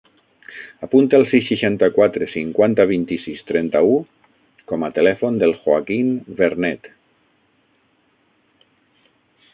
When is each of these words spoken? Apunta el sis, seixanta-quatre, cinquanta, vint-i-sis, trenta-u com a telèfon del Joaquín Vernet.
Apunta 0.85 1.17
el 1.17 1.25
sis, 1.33 1.43
seixanta-quatre, 1.49 2.27
cinquanta, 2.31 2.87
vint-i-sis, 2.93 3.43
trenta-u 3.51 3.93
com 4.73 4.87
a 4.87 4.91
telèfon 4.97 5.37
del 5.45 5.55
Joaquín 5.61 6.11
Vernet. 6.41 6.91